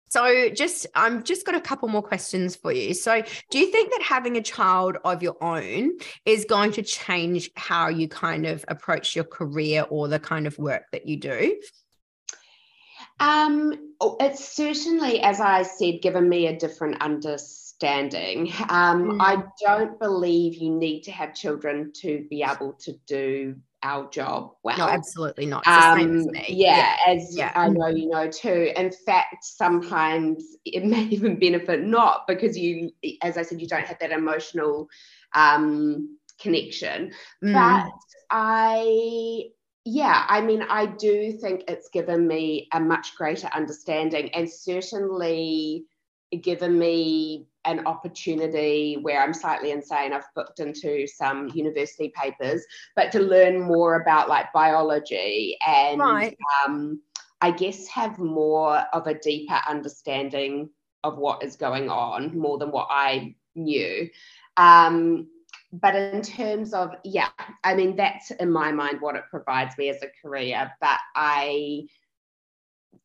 [0.10, 2.94] so just I'm just got a couple more questions for you.
[2.94, 7.50] So do you think that having a child of your own is going to change
[7.56, 11.60] how you kind of approach your career or the kind of work that you do?
[13.20, 18.52] Um, oh, it's certainly, as I said, given me a different understanding.
[18.70, 19.18] Um, mm.
[19.20, 24.54] I don't believe you need to have children to be able to do our job
[24.64, 24.78] well.
[24.78, 25.68] No, absolutely not.
[25.68, 27.52] Um, yeah, yeah, as yeah.
[27.56, 28.72] I know you know too.
[28.76, 33.86] In fact, sometimes it may even benefit not because you, as I said, you don't
[33.86, 34.88] have that emotional
[35.34, 37.12] um, connection.
[37.44, 37.54] Mm.
[37.54, 37.92] But
[38.30, 39.44] I,
[39.90, 45.86] yeah, I mean, I do think it's given me a much greater understanding and certainly
[46.42, 50.12] given me an opportunity where I'm slightly insane.
[50.12, 52.66] I've booked into some university papers,
[52.98, 56.38] but to learn more about like biology and right.
[56.66, 57.02] um,
[57.40, 60.70] I guess have more of a deeper understanding
[61.06, 64.10] of what is going on, more than what I knew.
[64.58, 65.30] Um,
[65.82, 67.30] but in terms of, yeah,
[67.64, 70.72] I mean, that's in my mind what it provides me as a career.
[70.82, 71.88] But I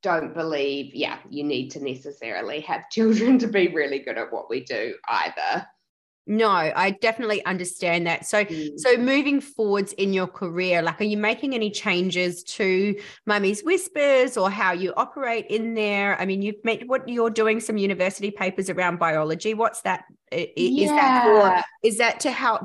[0.02, 4.48] don't believe, yeah, you need to necessarily have children to be really good at what
[4.48, 5.66] we do either.
[6.26, 8.26] No, I definitely understand that.
[8.26, 8.78] So, mm.
[8.78, 12.94] so moving forwards in your career, like, are you making any changes to
[13.26, 16.20] Mummy's Whispers or how you operate in there?
[16.20, 19.54] I mean, you've met what you're doing some university papers around biology.
[19.54, 20.04] What's that?
[20.30, 20.94] Is yeah.
[20.94, 21.64] that for?
[21.87, 22.62] Is that to help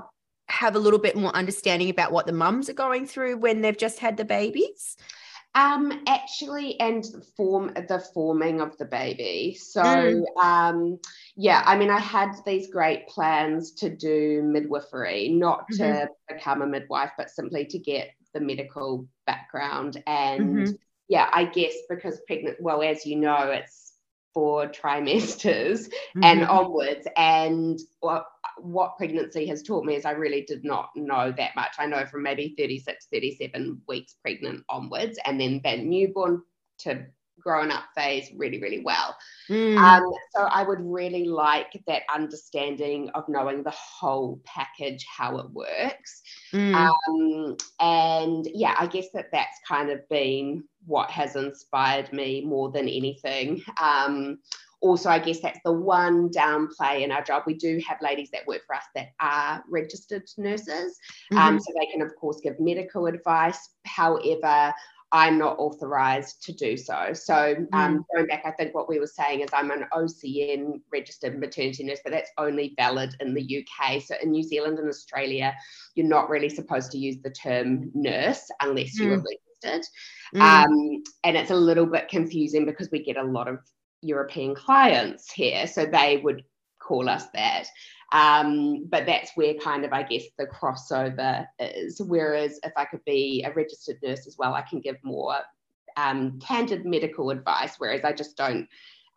[0.49, 3.77] have a little bit more understanding about what the mums are going through when they've
[3.77, 4.97] just had the babies?
[5.57, 7.03] Um, actually, and
[7.35, 9.57] form the forming of the baby.
[9.59, 10.23] So, mm.
[10.39, 10.99] um,
[11.35, 15.83] yeah, I mean, I had these great plans to do midwifery, not mm-hmm.
[15.83, 20.03] to become a midwife, but simply to get the medical background.
[20.05, 20.75] And mm-hmm.
[21.07, 23.86] yeah, I guess because pregnant, well, as you know, it's
[24.37, 26.23] four trimesters mm-hmm.
[26.23, 27.07] and onwards.
[27.17, 28.23] And well,
[28.59, 31.71] what pregnancy has taught me is I really did not know that much.
[31.79, 36.43] I know from maybe 36, 37 weeks pregnant onwards, and then that newborn
[36.81, 37.07] to
[37.39, 39.15] growing up phase really, really well.
[39.49, 39.77] Mm.
[39.77, 45.49] Um, so I would really like that understanding of knowing the whole package, how it
[45.51, 46.21] works.
[46.53, 46.73] Mm.
[46.75, 52.71] Um, and yeah, I guess that that's kind of been what has inspired me more
[52.71, 53.63] than anything.
[53.81, 54.39] Um,
[54.79, 57.43] also, I guess that's the one downplay in our job.
[57.47, 60.99] We do have ladies that work for us that are registered nurses.
[61.31, 61.61] Um, Mhm.
[61.61, 63.69] so they can, of course, give medical advice.
[63.85, 64.73] However,
[65.11, 67.13] I'm not authorized to do so.
[67.13, 71.39] So, um, going back, I think what we were saying is I'm an OCN registered
[71.39, 74.01] maternity nurse, but that's only valid in the UK.
[74.01, 75.55] So, in New Zealand and Australia,
[75.95, 79.23] you're not really supposed to use the term nurse unless you are
[79.63, 79.87] registered.
[80.35, 80.41] Mm.
[80.41, 83.59] Um, and it's a little bit confusing because we get a lot of
[84.01, 85.67] European clients here.
[85.67, 86.43] So they would
[86.87, 87.65] call us that.
[88.13, 92.01] Um, but that's where kind of, I guess, the crossover is.
[92.01, 95.35] Whereas if I could be a registered nurse as well, I can give more
[95.97, 98.67] um, candid medical advice, whereas I just don't.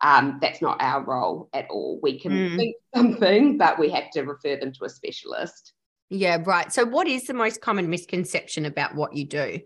[0.01, 1.99] Um, that's not our role at all.
[2.01, 2.55] We can Mm.
[2.57, 5.73] think something, but we have to refer them to a specialist.
[6.09, 6.73] yeah, right.
[6.73, 9.59] So, what is the most common misconception about what you do?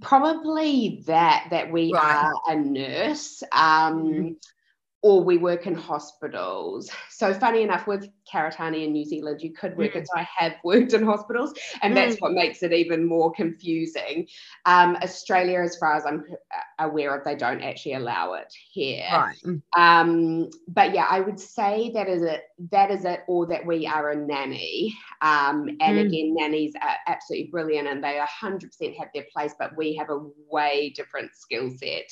[0.00, 2.02] probably that that we Right.
[2.04, 4.36] are a nurse um, Mhm.
[5.00, 9.76] Or we work in hospitals so funny enough with Karitane in New Zealand you could
[9.76, 10.00] work Mm.
[10.00, 14.26] it so I have worked in hospitals and that's what makes it even more confusing
[14.66, 16.24] um, Australia as far as I'm
[16.80, 19.36] aware of they don't actually allow it here Right.
[19.44, 19.62] Mm.
[19.76, 22.42] um, but yeah, I would say that is it.
[22.72, 24.94] That is it, or that we are a nanny.
[25.20, 26.06] Um, and Mm.
[26.06, 29.54] again, nannies are absolutely brilliant, and they 100% have their place.
[29.58, 32.08] But we have a way different skill set.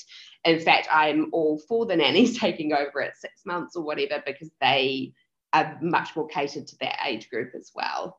[0.46, 4.50] In fact, I'm all for the nannies taking over at six months or whatever because
[4.60, 5.12] they
[5.52, 8.18] are much more catered to that age group as well.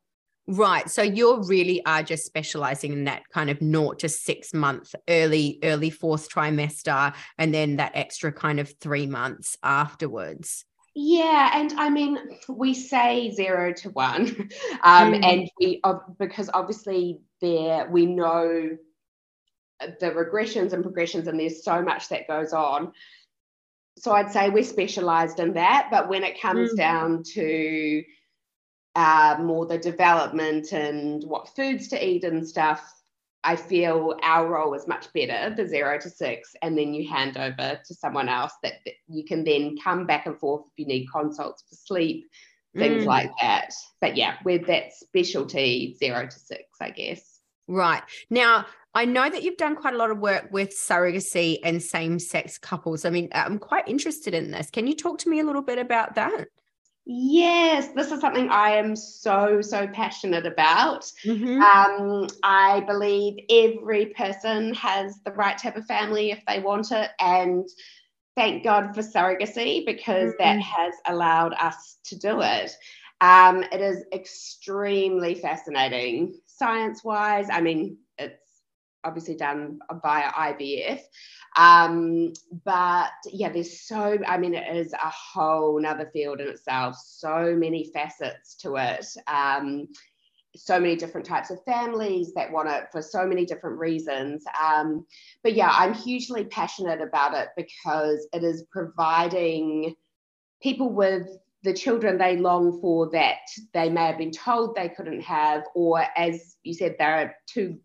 [0.49, 0.89] Right.
[0.89, 5.59] So you really are just specializing in that kind of naught to six month early,
[5.61, 10.63] early fourth trimester, and then that extra kind of three months afterwards.
[10.95, 12.17] Yeah, and I mean,
[12.49, 14.49] we say zero to one,
[14.83, 15.23] um, Mm.
[15.25, 15.81] and we
[16.17, 18.69] because obviously there we know
[19.79, 22.91] the regressions and progressions, and there's so much that goes on.
[23.97, 26.77] So I'd say we're specialised in that, but when it comes Mm.
[26.77, 28.03] down to
[28.95, 32.93] uh, more the development and what foods to eat and stuff,
[33.43, 37.37] I feel our role is much better, the zero to six, and then you hand
[37.37, 40.85] over to someone else that, that you can then come back and forth if you
[40.85, 42.27] need consults for sleep,
[42.75, 43.07] things Mm.
[43.07, 43.71] like that.
[44.01, 47.39] But yeah, with that specialty zero to six, I guess.
[47.67, 48.03] Right.
[48.29, 52.17] Now, I know that you've done quite a lot of work with surrogacy and same
[52.19, 53.05] sex couples.
[53.05, 54.71] I mean, I'm quite interested in this.
[54.71, 56.47] Can you talk to me a little bit about that?
[57.05, 61.09] Yes, this is something I am so, so passionate about.
[61.23, 61.69] Mhm.
[61.73, 66.91] Um, I believe every person has the right to have a family if they want
[66.91, 67.11] it.
[67.19, 67.65] And
[68.35, 70.61] thank God for surrogacy because that Mm.
[70.61, 72.71] has allowed us to do it.
[73.21, 77.49] Um, it is extremely fascinating science wise.
[77.49, 77.99] I mean,
[79.07, 81.01] obviously done via IVF.
[81.55, 82.33] Um,
[82.65, 87.55] but yeah, there's so, I mean, it is a whole nother field in itself, so
[87.55, 89.05] many facets to it.
[89.27, 89.87] Um,
[90.55, 94.43] so many different types of families that want it for so many different reasons.
[94.63, 95.05] Um,
[95.43, 99.95] but yeah, I'm hugely passionate about it because it is providing
[100.61, 101.27] people with
[101.63, 103.39] the children they long for that
[103.73, 107.77] they may have been told they couldn't have, or as you said, there are two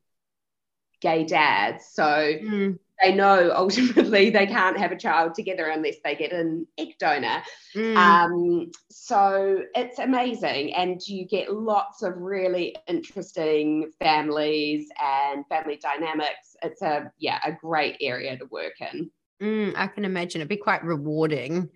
[1.02, 1.86] gay dads.
[1.92, 6.66] So Mm, they know ultimately they can't have a child together unless they get an
[6.78, 7.42] egg donor.
[7.74, 8.18] mm.
[8.22, 16.56] Um, so it's amazing, and you get lots of really interesting families and family dynamics.
[16.62, 19.10] It's a yeah, a great area to work in.
[19.42, 21.70] Mm, I can imagine it'd be quite rewarding.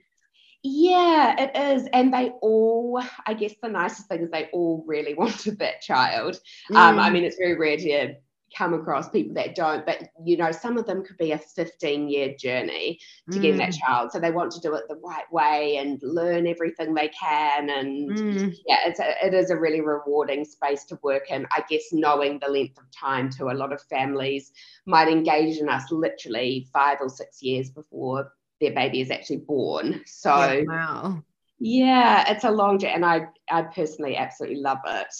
[0.62, 3.00] Yeah, it is, and they all.
[3.26, 6.40] I guess the nicest thing is they all really wanted that child.
[6.74, 8.14] Um, I Mm, mean, it's very rare to
[8.56, 12.08] come across people that don't, but you know, some of them could be a 15
[12.08, 12.98] year journey
[13.30, 14.12] to get that mm, child.
[14.12, 17.68] So they want to do it the right way and learn everything they can.
[17.70, 18.54] And mm.
[18.66, 21.46] yeah, it's a, it is a really rewarding space to work in.
[21.50, 24.52] I guess knowing the length of time to a lot of families
[24.86, 30.02] might engage in us literally five or six years before their baby is actually born.
[30.06, 31.22] So Yeah, wow.
[31.58, 35.14] yeah, it's a long journey, and I I personally absolutely love it.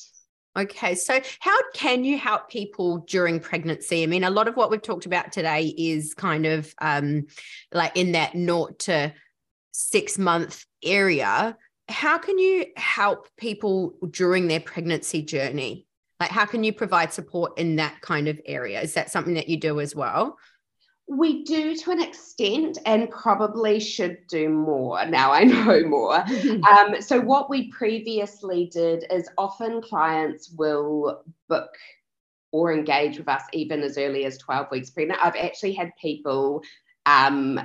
[0.57, 4.03] Okay, so how can you help people during pregnancy?
[4.03, 7.27] I mean, a lot of what we've talked about today is kind of um,
[7.73, 9.12] like in that naught to
[9.73, 11.59] six month area.
[11.88, 15.87] How can you help people during their pregnancy journey?
[16.18, 18.80] Like, how can you provide support in that kind of area?
[18.80, 20.39] Is that something that you do as well?
[21.09, 25.04] We do to an extent and probably should do more.
[25.07, 26.16] Now I know more.
[26.70, 31.70] um, so, what we previously did is often clients will book
[32.52, 35.20] or engage with us even as early as 12 weeks pregnant.
[35.22, 36.62] I've actually had people
[37.04, 37.61] um,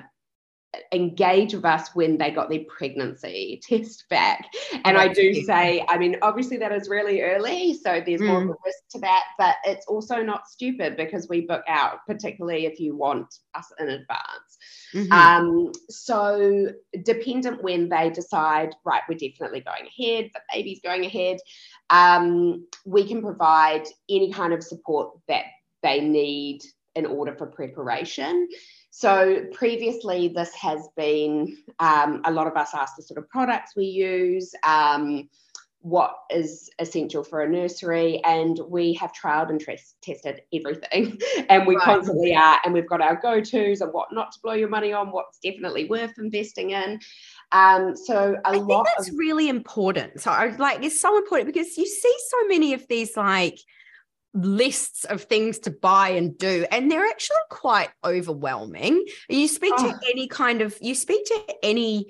[0.93, 4.47] engage with us when they got their pregnancy test back.
[4.85, 8.27] And I do say, I mean, obviously that is really early, so there's mm.
[8.27, 11.99] more of a risk to that, but it's also not stupid because we book out,
[12.07, 14.57] particularly if you want us in advance.
[14.93, 15.11] Mm-hmm.
[15.11, 16.69] Um, so
[17.03, 21.39] dependent when they decide, right, we're definitely going ahead, the baby's going ahead,
[21.89, 25.45] um, we can provide any kind of support that
[25.83, 26.61] they need
[26.95, 28.47] in order for preparation.
[28.91, 33.73] So previously, this has been um, a lot of us ask the sort of products
[33.75, 35.29] we use, um,
[35.79, 39.61] what is essential for a nursery, and we have trialed and
[40.03, 41.17] tested everything,
[41.49, 41.85] and we right.
[41.85, 45.11] constantly are, and we've got our go-tos and what not to blow your money on,
[45.11, 46.99] what's definitely worth investing in.
[47.53, 50.19] Um, so a I lot that's of- really important.
[50.19, 53.57] So like it's so important because you see so many of these like
[54.33, 59.03] lists of things to buy and do and they're actually quite overwhelming.
[59.29, 59.91] You speak oh.
[59.91, 62.07] to any kind of you speak to any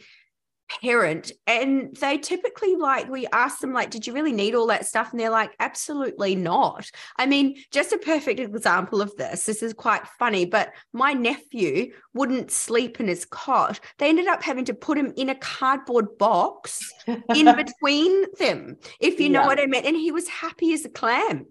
[0.81, 4.85] parent and they typically like we ask them like did you really need all that
[4.85, 5.11] stuff?
[5.11, 6.89] And they're like absolutely not.
[7.17, 11.91] I mean just a perfect example of this this is quite funny but my nephew
[12.13, 13.79] wouldn't sleep in his cot.
[13.97, 19.19] They ended up having to put him in a cardboard box in between them if
[19.19, 21.47] you know what i mean and he was happy as a clam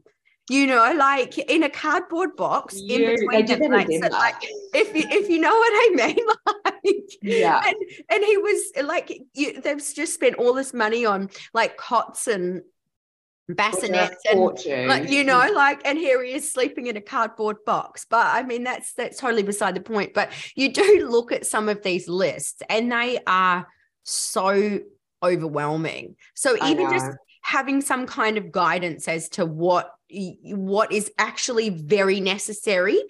[0.51, 4.09] you know, like in a cardboard box you, in between the plates.
[4.11, 4.34] Like,
[4.74, 6.26] if you if you know what I mean,
[6.64, 7.76] like yeah, and
[8.09, 12.62] and he was like, you, they've just spent all this money on like cots and
[13.48, 18.05] bassinets and like you know like and here he is sleeping in a cardboard box.
[18.11, 20.14] But i mean that's that's totally beside the point.
[20.14, 23.68] But you do look at some of these lists and they are
[24.03, 24.80] so
[25.22, 26.16] overwhelming.
[26.34, 27.07] So even just
[27.51, 29.92] having some kind of guidance as to what
[30.44, 33.01] what is actually very necessary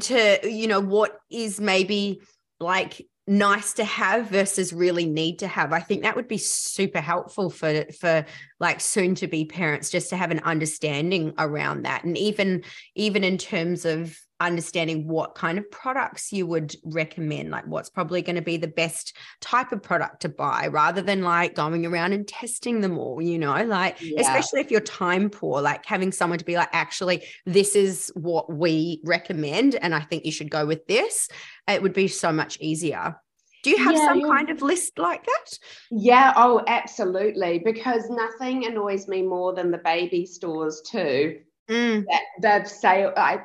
[0.00, 2.20] to you know what is maybe
[2.58, 5.72] like nice to have versus really need to have.
[5.72, 8.24] I think that would be super helpful for for
[8.58, 12.02] like soon to be parents just to have an understanding around that.
[12.02, 12.64] And even
[12.96, 18.22] even in terms of understanding what kind of products you would recommend, like what's probably
[18.22, 22.12] going to be the best type of product to buy rather than like going around
[22.12, 24.20] and testing them all, you know, like yeah.
[24.20, 28.52] especially if you're time poor, like having someone to be like, actually, this is what
[28.52, 29.74] we recommend.
[29.76, 31.28] And I think you should go with this.
[31.66, 33.16] It would be so much easier.
[33.64, 35.58] Do you have yeah, some kind of list like that?
[35.90, 37.58] Yeah, oh, absolutely.
[37.58, 41.40] Because nothing annoys me more than the baby stores too.
[41.68, 42.04] Mm.
[42.06, 42.22] That
[42.62, 43.40] they've say I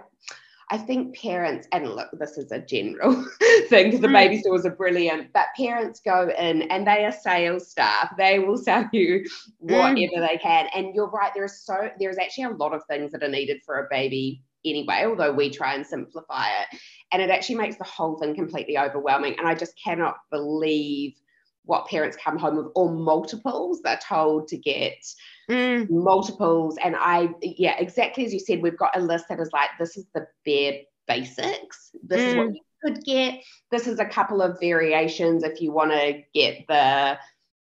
[0.74, 3.14] I think parents, and look, this is a general
[3.70, 4.14] thing because the mm.
[4.14, 8.12] baby stores are brilliant, but parents go in and they are sales staff.
[8.18, 9.24] They will sell you
[9.60, 10.28] whatever mm.
[10.28, 10.70] they can.
[10.74, 13.62] And you're right, there is so there's actually a lot of things that are needed
[13.64, 16.80] for a baby anyway, although we try and simplify it.
[17.12, 19.36] And it actually makes the whole thing completely overwhelming.
[19.38, 21.14] And I just cannot believe
[21.66, 24.98] what parents come home with or multiples they're told to get
[25.50, 25.90] mm.
[25.90, 29.70] multiples and i yeah exactly as you said we've got a list that is like
[29.80, 30.74] this is the bare
[31.08, 32.28] basics this mm.
[32.28, 32.54] is what mm.
[32.54, 33.42] you could get
[33.72, 37.18] this is a couple of variations if you want to get the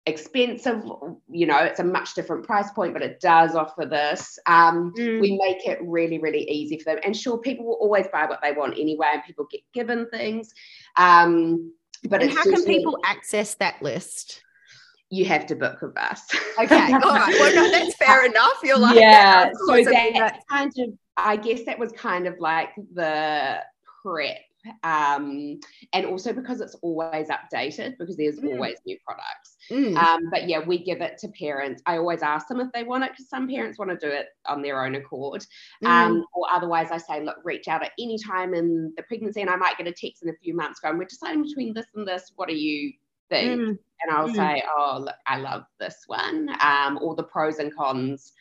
[0.06, 0.84] expensive
[1.28, 5.20] you know it's a much different price point but it does offer this um, mm.
[5.20, 8.38] we make it really really easy for them and sure people will always buy what
[8.40, 10.54] they want anyway and people get given things
[10.96, 11.72] um,
[12.08, 14.42] but and how can people access that list?
[15.10, 16.22] You have to book with us.
[16.58, 17.36] Okay, all right.
[17.38, 18.54] Well, no, that's fair enough.
[18.64, 19.50] You're like, yeah.
[19.66, 23.60] So that kind of, I guess that was kind of like the
[24.02, 24.38] prep
[24.82, 25.60] um,
[25.92, 28.52] and also because it's always updated because there's mm.
[28.52, 29.55] always new products.
[29.70, 29.96] Mm.
[29.96, 31.82] Um, but yeah, we give it to parents.
[31.86, 34.26] I always ask them if they want it because some parents want to do it
[34.46, 35.44] on their own accord.
[35.84, 35.88] Mm.
[35.88, 39.50] Um, or otherwise, I say, look, reach out at any time in the pregnancy, and
[39.50, 42.06] I might get a text in a few months going, we're deciding between this and
[42.06, 42.32] this.
[42.36, 42.92] What do you
[43.28, 43.60] think?
[43.60, 43.78] Mm.
[44.02, 44.36] And I'll mm.
[44.36, 48.32] say, oh, look, I love this one, um, or the pros and cons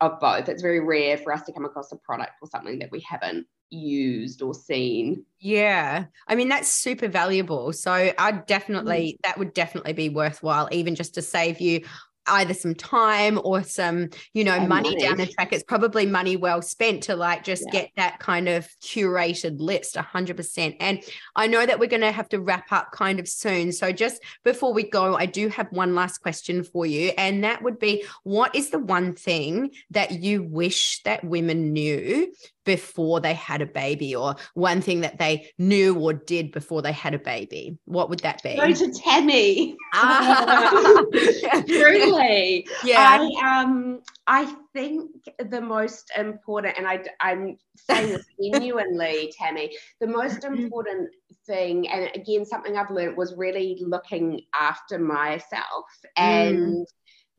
[0.00, 0.48] of both.
[0.48, 3.46] It's very rare for us to come across a product or something that we haven't
[3.70, 5.24] used or seen.
[5.38, 6.06] Yeah.
[6.28, 7.72] I mean, that's super valuable.
[7.72, 11.82] So I definitely, that would definitely be worthwhile, even just to save you
[12.26, 16.36] either some time or some you know money, money, down the track it's probably money
[16.36, 17.72] well spent to like just yeah.
[17.72, 21.02] get that kind of curated list 100% and
[21.36, 24.22] i know that we're going to have to wrap up kind of soon so just
[24.44, 28.04] before we go i do have one last question for you and that would be
[28.22, 32.32] what is the one thing that you wish that women knew
[32.64, 36.92] before they had a baby or one thing that they knew or did before they
[36.92, 37.78] had a baby?
[37.84, 38.56] What would that be?
[38.56, 39.76] Go to tammy.
[39.94, 41.02] Ah.
[41.66, 42.66] truly.
[42.84, 43.18] Yeah.
[43.20, 45.10] I um i think
[45.50, 50.62] the most important and i i'm saying this genuinely tammy the most mm-hmm.
[50.62, 51.10] important
[51.46, 55.84] thing and again something i've learned was really looking after myself.
[56.16, 56.84] And mm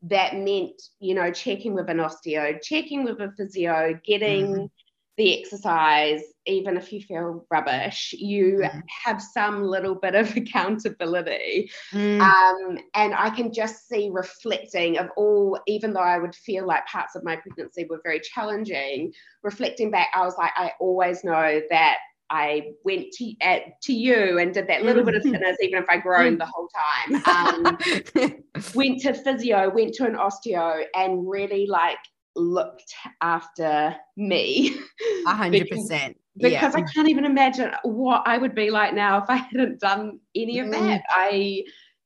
[0.06, 4.70] that meant, you know, checking with an osteo, checking with a physio, getting mm
[5.18, 8.82] the exercise, even if you feel rubbish, you mm.
[9.04, 11.70] have some little bit of accountability.
[11.92, 12.20] Mm.
[12.20, 16.86] Um, and I can just see reflecting of all, even though I would feel like
[16.86, 21.60] parts of my pregnancy were very challenging, reflecting back, I was like, I always know
[21.70, 21.98] that
[22.30, 25.32] I went to at, to you and did that little bit of mm.
[25.32, 26.68] fitness, even if I groaned the whole
[27.04, 27.22] time.
[27.26, 27.78] Um,
[28.74, 31.98] went to physio, went to an osteo, and really like
[32.36, 34.76] looked after me.
[35.26, 36.16] A hundred percent.
[36.36, 40.18] Because I can't even imagine what I would be like now if I hadn't done
[40.34, 41.00] any of that.
[41.00, 41.02] Mm.
[41.10, 41.64] I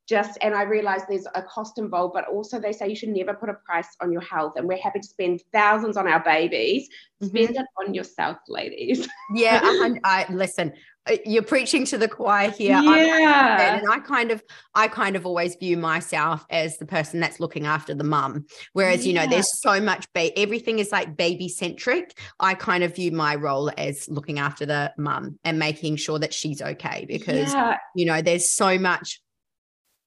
[0.09, 3.35] just and I realize there's a cost involved, but also they say you should never
[3.35, 4.55] put a price on your health.
[4.57, 6.89] And we're happy to spend thousands on our babies.
[7.23, 7.27] Mm-hmm.
[7.27, 7.61] Spend mm-hmm.
[7.61, 9.09] it on yourself, ladies.
[9.35, 10.73] yeah, I, I listen.
[11.09, 12.81] Uh, you're preaching to the choir here.
[12.81, 14.43] Yeah, and I kind of,
[14.75, 18.47] I kind of always view myself as the person that's looking after the mum.
[18.73, 19.09] Whereas, yeah.
[19.09, 22.19] you know, there's so much, ba- everything is like baby centric.
[22.41, 26.35] I kind of view my role as looking after the mum and making sure that
[26.35, 27.77] she's okay because, yeah.
[27.95, 29.21] you know, there's so much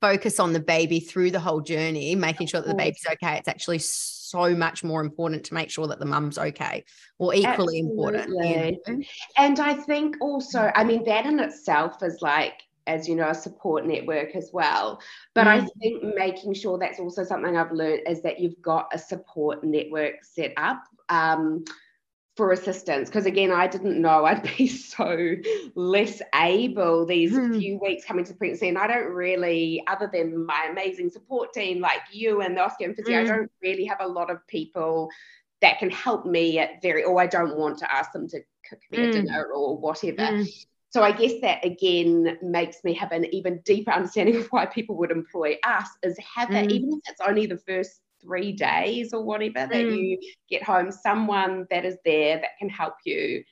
[0.02, 3.38] focus on the baby through the whole journey, making sure that the baby's okay.
[3.38, 6.84] It's actually so much more important to make sure that the mum's okay
[7.18, 7.80] or equally Absolutely.
[7.80, 8.30] important.
[8.46, 9.04] You know?
[9.38, 13.36] And I think also, I mean, that in itself is like, as you know, a
[13.36, 15.00] support network as well.
[15.36, 15.50] But mm.
[15.52, 19.64] I think making sure that's also something I've learned is that you've got a support
[19.64, 20.84] network set up.
[21.10, 21.64] Um,
[22.36, 25.36] for assistance because again I didn't know I'd be so
[25.76, 27.58] less able these hmm.
[27.60, 31.82] few weeks coming to pregnancy and I don't really other than my amazing support team
[31.82, 33.28] like you and the Osteo and Physio I hmm.
[33.28, 35.10] don't really have a lot of people
[35.62, 38.80] that can help me at very or I don't want to ask them to cook
[38.92, 39.12] me a hmm.
[39.12, 40.46] dinner or whatever
[40.92, 44.98] so I guess that again makes me have an even deeper understanding of why people
[44.98, 49.24] would employ us is have that even if it's only the first three days or
[49.24, 49.98] whatever that mm.
[49.98, 53.44] you get home, someone that is there that can help you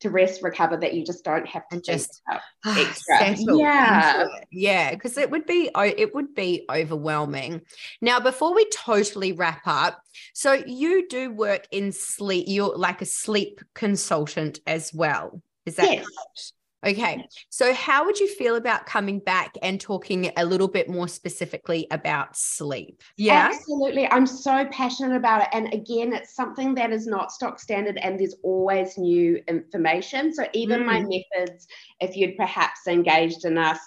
[0.00, 2.20] to rest, recover, that you just don't have to just
[2.66, 3.36] extra.
[3.38, 7.62] Yeah, yeah, because it would be it would be overwhelming.
[8.02, 10.02] Now, before we totally wrap up,
[10.34, 12.44] so you do work in sleep.
[12.48, 15.40] You're like a sleep consultant as well.
[15.64, 16.04] Is that yes.
[16.04, 16.52] Correct?
[16.84, 17.26] Okay.
[17.50, 21.86] So, how would you feel about coming back and talking a little bit more specifically
[21.90, 23.02] about sleep?
[23.16, 23.50] Yeah.
[23.52, 24.10] Absolutely.
[24.10, 25.48] I'm so passionate about it.
[25.52, 30.32] And again, it's something that is not stock standard and there's always new information.
[30.32, 30.86] So, even mm.
[30.86, 31.66] my methods,
[32.00, 33.78] if you'd perhaps engaged in us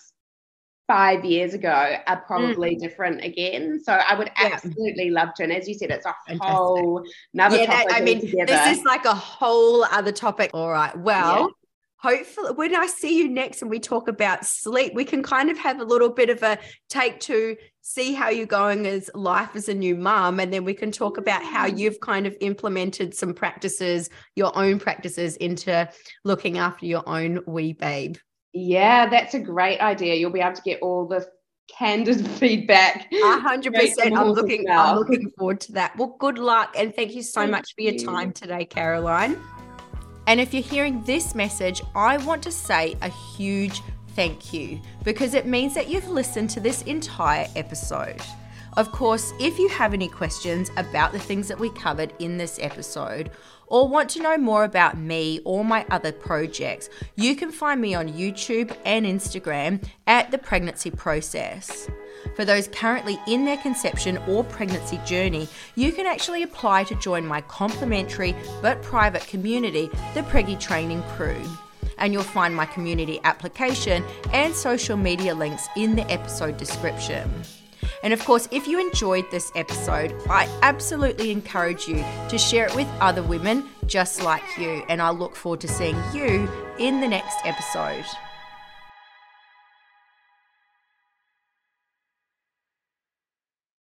[0.87, 2.79] five years ago are probably mm.
[2.79, 3.79] different again.
[3.83, 5.21] So I would absolutely yeah.
[5.21, 5.43] love to.
[5.43, 6.55] And as you said, it's a Fantastic.
[6.55, 7.89] whole another yeah, topic.
[7.89, 8.45] That, I mean, together.
[8.45, 10.51] this is like a whole other topic.
[10.53, 10.97] All right.
[10.97, 11.51] Well,
[11.99, 15.57] hopefully when I see you next and we talk about sleep, we can kind of
[15.57, 16.57] have a little bit of a
[16.89, 20.39] take to see how you're going as life as a new mum.
[20.39, 24.79] And then we can talk about how you've kind of implemented some practices, your own
[24.79, 25.89] practices into
[26.23, 28.17] looking after your own wee babe.
[28.53, 30.15] Yeah, that's a great idea.
[30.15, 31.27] You'll be able to get all the
[31.67, 33.07] candid feedback.
[33.13, 34.17] Hundred percent.
[34.17, 35.97] I'm looking, I'm looking forward to that.
[35.97, 38.05] Well, good luck and thank you so thank much for your you.
[38.05, 39.37] time today, Caroline.
[40.27, 45.33] And if you're hearing this message, I want to say a huge thank you because
[45.33, 48.21] it means that you've listened to this entire episode.
[48.75, 52.59] Of course, if you have any questions about the things that we covered in this
[52.61, 53.31] episode,
[53.67, 57.93] or want to know more about me or my other projects, you can find me
[57.93, 61.89] on YouTube and Instagram at The Pregnancy Process.
[62.35, 67.25] For those currently in their conception or pregnancy journey, you can actually apply to join
[67.25, 71.41] my complimentary but private community, the Preggy Training Crew.
[71.97, 74.03] And you'll find my community application
[74.33, 77.29] and social media links in the episode description.
[78.03, 82.75] And of course, if you enjoyed this episode, I absolutely encourage you to share it
[82.75, 84.83] with other women just like you.
[84.89, 88.05] And I look forward to seeing you in the next episode.